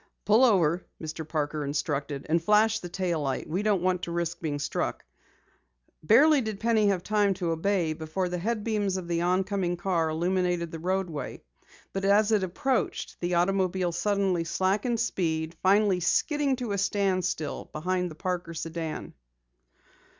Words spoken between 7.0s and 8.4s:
time to obey before the